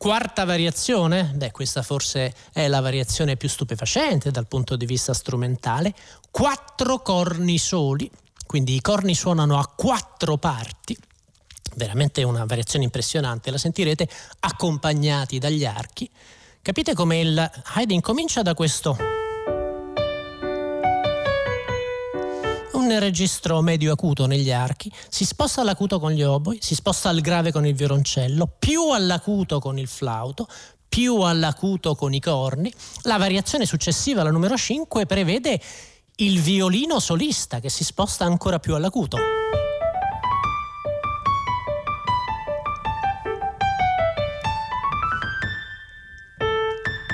Quarta 0.02 0.46
variazione, 0.46 1.32
beh 1.36 1.52
questa 1.52 1.84
forse 1.84 2.34
è 2.54 2.68
la 2.68 2.80
variazione 2.80 3.38
più 3.38 3.48
stupefacente 3.48 4.32
dal 4.32 4.48
punto 4.48 4.76
di 4.76 4.88
vista 4.88 5.14
strumentale, 5.14 5.94
quattro 6.32 7.02
corni 7.04 7.60
soli, 7.60 8.10
quindi 8.48 8.74
i 8.74 8.82
corni 8.82 9.14
suonano 9.14 9.60
a 9.60 9.68
quattro 9.68 10.38
parti, 10.38 10.98
veramente 11.76 12.24
una 12.24 12.46
variazione 12.46 12.86
impressionante, 12.86 13.52
la 13.52 13.60
sentirete 13.60 14.10
accompagnati 14.40 15.38
dagli 15.38 15.66
archi. 15.66 16.10
Capite 16.64 16.96
come 16.96 17.20
il 17.20 17.52
Haydn 17.76 18.02
comincia 18.02 18.42
da 18.42 18.56
questo 18.56 18.98
registro 23.02 23.62
medio 23.62 23.92
acuto 23.92 24.26
negli 24.26 24.52
archi, 24.52 24.92
si 25.10 25.26
sposta 25.26 25.60
all'acuto 25.60 26.00
con 26.00 26.12
gli 26.12 26.24
oboi, 26.24 26.60
si 26.62 26.76
sposta 26.76 27.10
al 27.10 27.20
grave 27.20 27.52
con 27.52 27.66
il 27.66 27.76
violoncello, 27.76 28.48
più 28.58 28.92
all'acuto 28.92 29.60
con 29.60 29.78
il 29.78 29.88
flauto, 29.88 30.48
più 30.88 31.20
all'acuto 31.22 31.96
con 31.96 32.14
i 32.14 32.20
corni. 32.20 32.72
La 33.04 33.18
variazione 33.18 33.66
successiva, 33.66 34.24
la 34.24 34.32
numero 34.32 34.56
5, 34.56 35.06
prevede 35.06 35.60
il 36.18 36.40
violino 36.40 37.00
solista 37.00 37.60
che 37.60 37.70
si 37.70 37.84
sposta 37.84 38.26
ancora 38.26 38.60
più 38.60 38.76
all'acuto. 38.76 39.18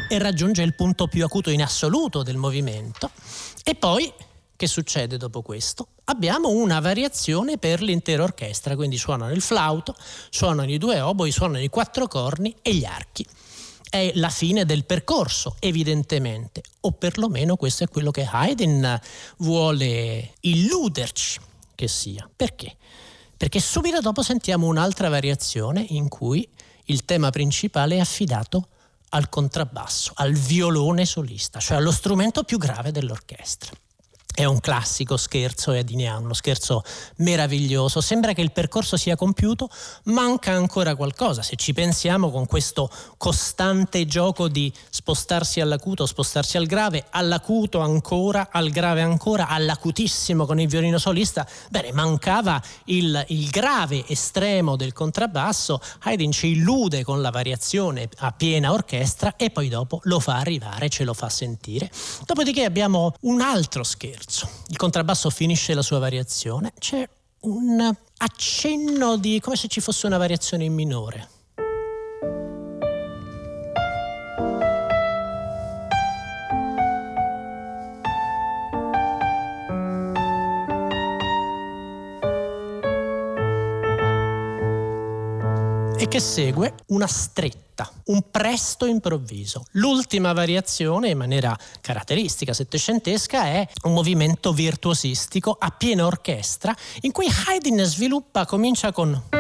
E 0.10 0.18
raggiunge 0.20 0.64
il 0.64 0.74
punto 0.74 1.08
più 1.08 1.24
acuto 1.24 1.50
in 1.50 1.62
assoluto 1.62 2.24
del 2.24 2.38
movimento. 2.38 3.12
E 3.64 3.76
poi 3.76 4.12
che 4.58 4.68
succede 4.68 5.18
dopo 5.18 5.42
questo? 5.44 5.90
Abbiamo 6.06 6.50
una 6.50 6.80
variazione 6.80 7.58
per 7.58 7.82
l'intera 7.82 8.24
orchestra, 8.24 8.76
quindi 8.76 8.98
suonano 8.98 9.32
il 9.32 9.42
flauto, 9.42 9.96
suonano 10.30 10.70
i 10.70 10.80
due 10.80 11.00
oboi, 11.00 11.32
suonano 11.32 11.64
i 11.64 11.70
quattro 11.70 12.08
corni 12.08 12.54
e 12.64 12.74
gli 12.74 12.84
archi. 12.84 13.26
È 13.90 14.12
la 14.16 14.30
fine 14.30 14.66
del 14.66 14.84
percorso, 14.84 15.56
evidentemente, 15.60 16.64
o 16.82 16.92
perlomeno 16.92 17.56
questo 17.56 17.84
è 17.86 17.88
quello 17.88 18.12
che 18.12 18.28
Haydn 18.30 19.00
vuole 19.38 20.34
illuderci 20.42 21.40
che 21.76 21.88
sia. 21.88 22.28
Perché? 22.36 22.76
Perché 23.38 23.60
subito 23.60 24.02
dopo 24.02 24.24
sentiamo 24.24 24.66
un'altra 24.66 25.08
variazione 25.08 25.86
in 25.90 26.10
cui 26.10 26.50
il 26.86 27.06
tema 27.06 27.30
principale 27.30 27.98
è 27.98 28.00
affidato 28.00 28.70
al 29.10 29.30
contrabbasso, 29.30 30.14
al 30.16 30.34
violone 30.34 31.06
solista, 31.06 31.60
cioè 31.60 31.78
allo 31.78 31.92
strumento 31.92 32.44
più 32.44 32.58
grave 32.58 32.92
dell'orchestra. 32.92 33.72
È 34.38 34.46
un 34.46 34.60
classico 34.60 35.18
scherzo 35.18 35.72
ediniano, 35.72 36.26
uno 36.26 36.36
scherzo 36.36 36.84
meraviglioso. 37.16 38.02
Sembra 38.02 38.34
che 38.34 38.42
il 38.42 38.52
percorso 38.52 38.96
sia 38.96 39.16
compiuto, 39.16 39.68
manca 40.04 40.52
ancora 40.52 40.96
qualcosa. 40.96 41.42
Se 41.42 41.56
ci 41.56 41.74
pensiamo 41.74 42.30
con 42.30 42.46
questo 42.46 42.88
costante 43.18 44.06
gioco 44.06 44.48
di 44.48 44.72
spostarsi 44.92 45.60
all'acuto, 45.60 46.06
spostarsi 46.06 46.58
al 46.58 46.68
grave, 46.68 47.06
all'acuto 47.10 47.80
ancora, 47.80 48.50
al 48.52 48.70
grave 48.70 49.02
ancora, 49.02 49.48
all'acutissimo 49.48 50.46
con 50.46 50.60
il 50.60 50.68
violino 50.68 51.00
solista, 51.00 51.48
bene, 51.72 51.92
mancava 51.92 52.62
il, 52.86 53.26
il 53.30 53.50
grave 53.50 54.06
estremo 54.08 54.76
del 54.76 54.94
contrabbasso. 54.94 55.82
Haydn 56.02 56.30
ci 56.30 56.50
illude 56.50 57.04
con 57.04 57.22
la 57.22 57.32
variazione 57.32 58.08
a 58.18 58.32
piena 58.34 58.72
orchestra 58.72 59.36
e 59.36 59.50
poi 59.50 59.68
dopo 59.68 60.00
lo 60.04 60.20
fa 60.20 60.36
arrivare, 60.36 60.90
ce 60.90 61.06
lo 61.06 61.16
fa 61.16 61.28
sentire. 61.28 61.90
Dopodiché 62.24 62.66
abbiamo 62.66 63.16
un 63.22 63.42
altro 63.42 63.84
scherzo 63.84 64.26
terzo. 64.28 64.50
Il 64.68 64.78
contrabbasso 64.78 65.30
finisce 65.30 65.74
la 65.74 65.82
sua 65.82 66.00
variazione, 66.00 66.74
c'è 66.78 67.08
un 67.42 67.96
accenno 68.18 69.16
di 69.16 69.40
come 69.40 69.56
se 69.56 69.70
ci 69.70 69.80
fosse 69.80 70.06
una 70.06 70.18
variazione 70.18 70.66
in 70.66 70.74
minore. 70.74 71.30
E 86.00 86.08
che 86.08 86.20
segue 86.20 86.76
una 86.88 87.08
stretta 87.08 87.67
fretta, 87.78 87.92
un 88.06 88.24
presto 88.32 88.88
improvviso. 88.88 89.66
L'ultima 89.74 90.34
variazione, 90.34 91.10
in 91.10 91.18
maniera 91.18 91.56
caratteristica 91.80 92.54
settecentesca, 92.54 93.46
è 93.46 93.68
un 93.84 93.94
movimento 93.94 94.52
virtuosistico 94.52 95.56
a 95.60 95.70
piena 95.70 96.06
orchestra 96.06 96.76
in 97.02 97.12
cui 97.12 97.28
Haydn 97.28 97.84
sviluppa, 97.84 98.46
comincia 98.46 98.92
con... 98.92 99.37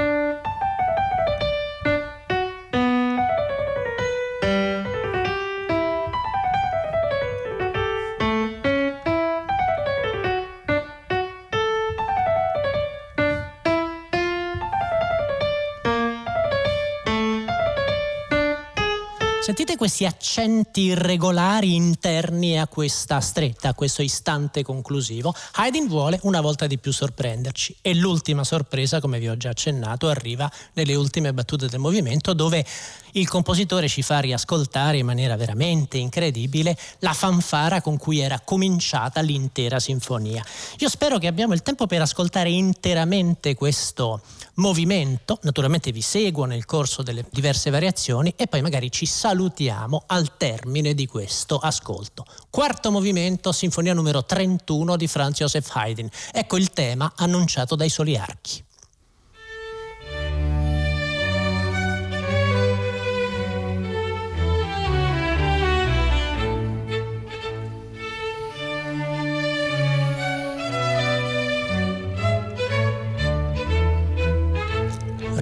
questi 19.77 20.05
accenti 20.05 20.81
irregolari 20.81 21.75
interni 21.75 22.59
a 22.59 22.67
questa 22.67 23.21
stretta, 23.21 23.69
a 23.69 23.73
questo 23.73 24.01
istante 24.01 24.63
conclusivo. 24.63 25.33
Haydn 25.53 25.87
vuole 25.87 26.19
una 26.23 26.41
volta 26.41 26.67
di 26.67 26.77
più 26.77 26.91
sorprenderci 26.91 27.77
e 27.81 27.95
l'ultima 27.95 28.43
sorpresa, 28.43 28.99
come 28.99 29.19
vi 29.19 29.29
ho 29.29 29.37
già 29.37 29.51
accennato, 29.51 30.09
arriva 30.09 30.51
nelle 30.73 30.95
ultime 30.95 31.33
battute 31.33 31.67
del 31.67 31.79
movimento 31.79 32.33
dove 32.33 32.65
il 33.13 33.27
compositore 33.27 33.87
ci 33.87 34.01
fa 34.01 34.19
riascoltare 34.19 34.97
in 34.97 35.05
maniera 35.05 35.35
veramente 35.35 35.97
incredibile 35.97 36.77
la 36.99 37.13
fanfara 37.13 37.81
con 37.81 37.97
cui 37.97 38.19
era 38.19 38.39
cominciata 38.39 39.21
l'intera 39.21 39.79
sinfonia. 39.79 40.43
Io 40.79 40.89
spero 40.89 41.17
che 41.17 41.27
abbiamo 41.27 41.53
il 41.53 41.61
tempo 41.61 41.87
per 41.87 42.01
ascoltare 42.01 42.49
interamente 42.49 43.55
questo 43.55 44.21
movimento, 44.55 45.39
naturalmente 45.43 45.91
vi 45.91 46.01
seguo 46.01 46.45
nel 46.45 46.65
corso 46.65 47.03
delle 47.03 47.25
diverse 47.29 47.69
variazioni 47.69 48.33
e 48.35 48.47
poi 48.47 48.61
magari 48.61 48.91
ci 48.91 49.05
salutiamo 49.05 50.03
al 50.07 50.37
termine 50.37 50.93
di 50.93 51.05
questo 51.05 51.57
ascolto. 51.57 52.25
Quarto 52.49 52.91
movimento, 52.91 53.51
sinfonia 53.51 53.93
numero 53.93 54.25
31 54.25 54.95
di 54.95 55.07
Franz 55.07 55.37
Joseph 55.37 55.69
Haydn. 55.73 56.09
Ecco 56.31 56.57
il 56.57 56.71
tema 56.71 57.13
annunciato 57.15 57.75
dai 57.75 57.89
soli 57.89 58.15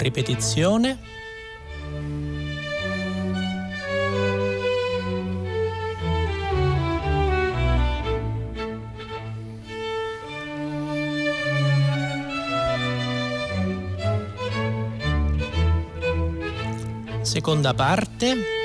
ripetizione. 0.05 0.99
Seconda 17.21 17.73
parte. 17.73 18.64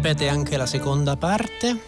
Ripete 0.00 0.28
anche 0.28 0.56
la 0.56 0.64
seconda 0.64 1.14
parte. 1.18 1.78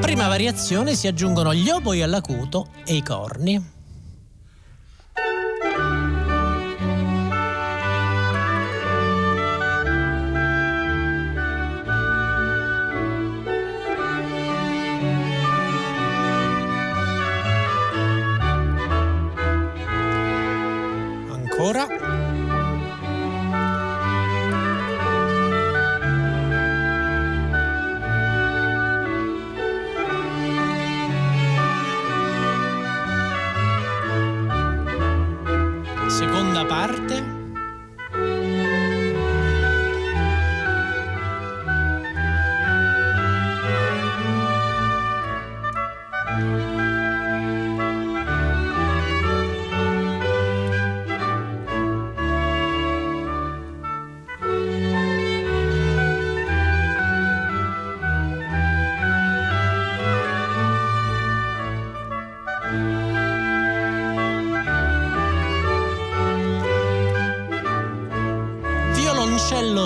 Prima 0.00 0.28
variazione 0.28 0.94
si 0.94 1.06
aggiungono 1.06 1.52
gli 1.52 1.68
oboi 1.68 2.00
all'acuto 2.00 2.68
e 2.86 2.94
i 2.94 3.02
corni. 3.02 3.79
Ancora. 21.70 21.99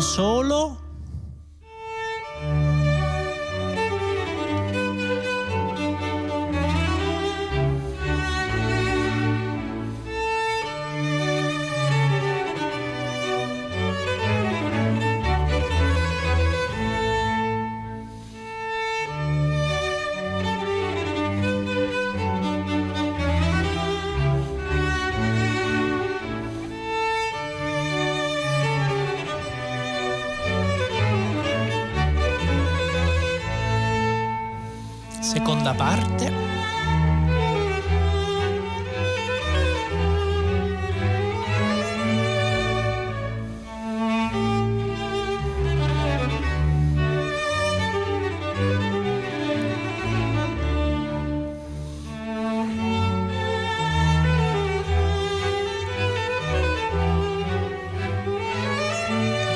Solo. 0.02 0.83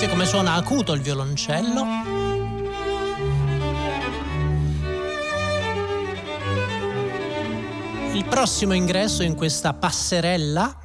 Come 0.06 0.26
suona 0.26 0.52
acuto 0.52 0.92
il 0.92 1.00
violoncello. 1.00 2.26
il 8.18 8.24
prossimo 8.24 8.74
ingresso 8.74 9.22
in 9.22 9.36
questa 9.36 9.72
passerella. 9.72 10.76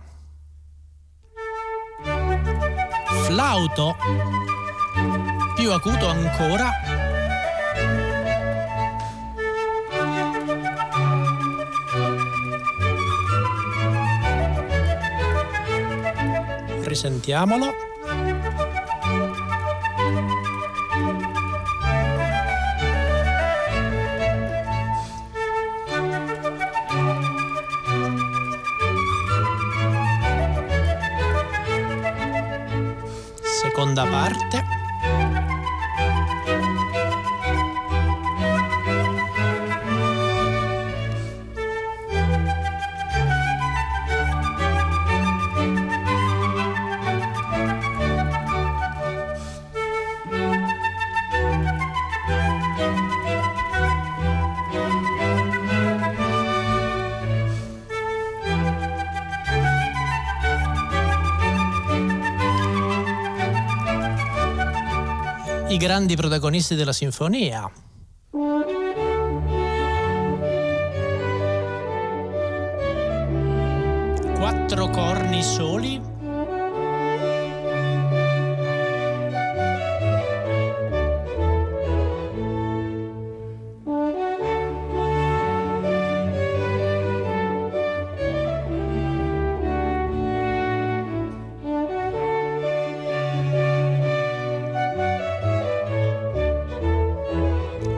Flauto, 3.24 3.96
più 5.56 5.72
acuto 5.72 6.08
ancora. 6.08 6.70
Risentiamolo. 16.84 17.93
Seconda 33.94 34.06
parte. 34.06 34.83
I 65.74 65.78
grandi 65.78 66.16
protagonisti 66.16 66.76
della 66.76 66.94
sinfonia. 66.94 67.83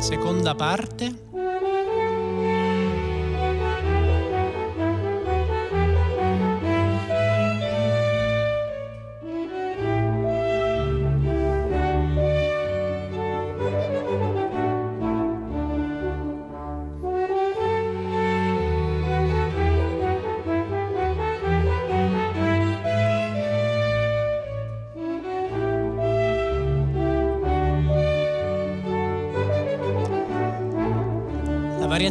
Seconda 0.05 0.53
parte. 0.53 1.11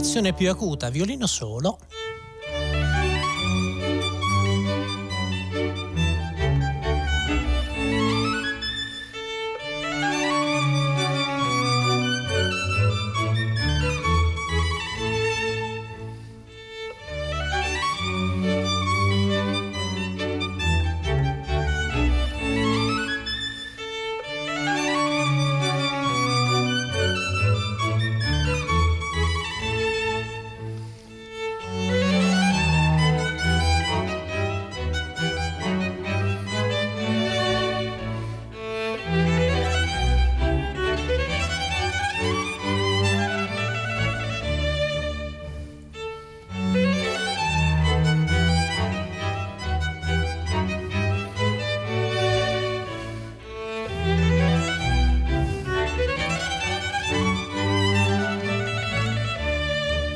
Variazione 0.04 0.34
più 0.34 0.50
acuta, 0.50 0.90
violino 0.90 1.26
solo. 1.26 1.78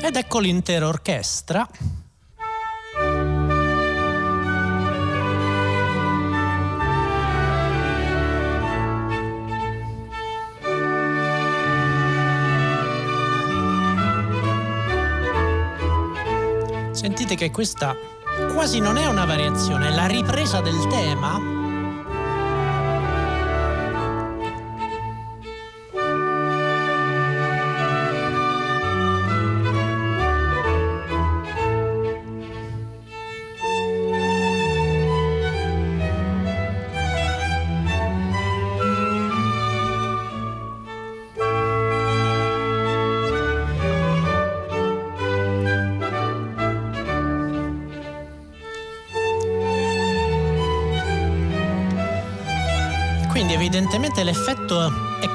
Ed 0.09 0.15
ecco 0.15 0.39
l'intera 0.39 0.87
orchestra. 0.87 1.69
Sentite 16.91 17.35
che 17.35 17.51
questa 17.51 17.95
quasi 18.51 18.79
non 18.79 18.97
è 18.97 19.05
una 19.05 19.25
variazione, 19.25 19.89
è 19.89 19.91
la 19.91 20.07
ripresa 20.07 20.59
del 20.59 20.87
tema 20.87 21.58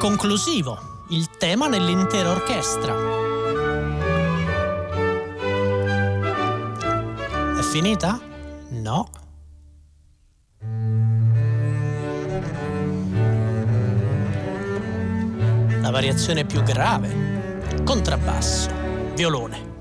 conclusivo, 0.04 1.06
il 1.08 1.30
tema 1.30 1.66
nell'intera 1.66 2.30
orchestra. 2.30 2.94
È 7.56 7.62
finita? 7.62 8.20
No. 8.68 9.08
La 15.80 15.90
variazione 15.90 16.44
più 16.44 16.62
grave, 16.62 17.72
contrabbasso, 17.82 18.68
violone. 19.14 19.73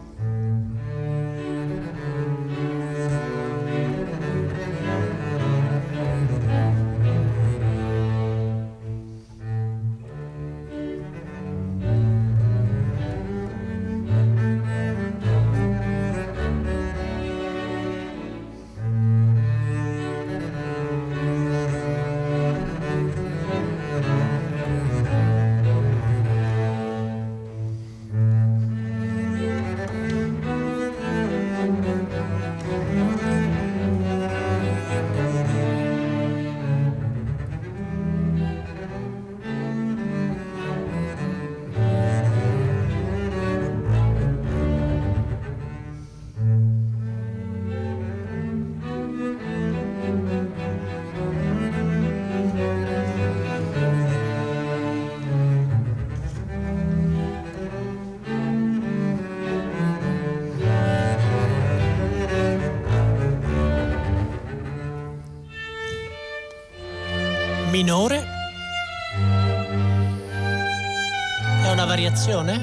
Una 72.23 72.43
variazione 72.43 72.59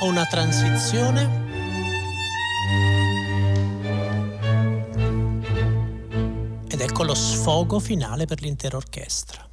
o 0.00 0.06
una 0.06 0.24
transizione? 0.24 1.46
Ed 6.68 6.80
ecco 6.80 7.02
lo 7.02 7.14
sfogo 7.14 7.80
finale 7.80 8.24
per 8.24 8.40
l'intera 8.40 8.76
orchestra. 8.76 9.46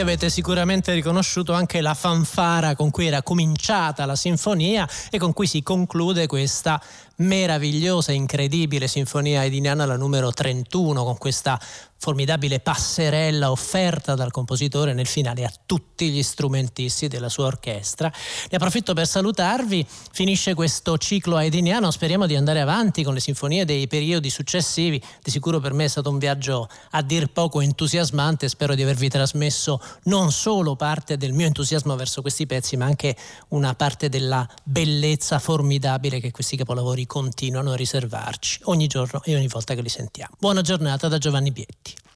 E 0.00 0.02
avete 0.02 0.30
sicuramente 0.30 0.94
riconosciuto 0.94 1.52
anche 1.52 1.82
la 1.82 1.92
fanfara 1.92 2.74
con 2.74 2.90
cui 2.90 3.06
era 3.06 3.22
cominciata 3.22 4.06
la 4.06 4.16
sinfonia 4.16 4.88
e 5.10 5.18
con 5.18 5.34
cui 5.34 5.46
si 5.46 5.62
conclude 5.62 6.26
questa 6.26 6.80
meravigliosa, 7.20 8.12
incredibile 8.12 8.86
sinfonia 8.86 9.44
ediniana, 9.44 9.84
la 9.84 9.96
numero 9.96 10.32
31, 10.32 11.04
con 11.04 11.18
questa 11.18 11.60
formidabile 12.00 12.60
passerella 12.60 13.50
offerta 13.50 14.14
dal 14.14 14.30
compositore 14.30 14.94
nel 14.94 15.06
finale 15.06 15.44
a 15.44 15.52
tutti 15.66 16.08
gli 16.08 16.22
strumentisti 16.22 17.08
della 17.08 17.28
sua 17.28 17.44
orchestra. 17.44 18.10
Ne 18.50 18.56
approfitto 18.56 18.94
per 18.94 19.06
salutarvi, 19.06 19.86
finisce 20.10 20.54
questo 20.54 20.96
ciclo 20.96 21.36
haydniano, 21.36 21.90
speriamo 21.90 22.24
di 22.24 22.36
andare 22.36 22.62
avanti 22.62 23.02
con 23.02 23.12
le 23.12 23.20
sinfonie 23.20 23.66
dei 23.66 23.86
periodi 23.86 24.30
successivi, 24.30 25.00
di 25.22 25.30
sicuro 25.30 25.60
per 25.60 25.74
me 25.74 25.84
è 25.84 25.88
stato 25.88 26.08
un 26.08 26.16
viaggio 26.16 26.70
a 26.92 27.02
dir 27.02 27.26
poco 27.32 27.60
entusiasmante, 27.60 28.48
spero 28.48 28.74
di 28.74 28.82
avervi 28.82 29.10
trasmesso 29.10 29.78
non 30.04 30.32
solo 30.32 30.76
parte 30.76 31.18
del 31.18 31.34
mio 31.34 31.46
entusiasmo 31.46 31.94
verso 31.96 32.22
questi 32.22 32.46
pezzi, 32.46 32.78
ma 32.78 32.86
anche 32.86 33.14
una 33.48 33.74
parte 33.74 34.08
della 34.08 34.48
bellezza 34.64 35.38
formidabile 35.38 36.18
che 36.18 36.30
questi 36.30 36.56
capolavori 36.56 37.04
continuano 37.10 37.72
a 37.72 37.74
riservarci 37.74 38.60
ogni 38.66 38.86
giorno 38.86 39.20
e 39.24 39.34
ogni 39.34 39.48
volta 39.48 39.74
che 39.74 39.82
li 39.82 39.88
sentiamo. 39.88 40.36
Buona 40.38 40.60
giornata 40.60 41.08
da 41.08 41.18
Giovanni 41.18 41.50
Bietti. 41.50 41.92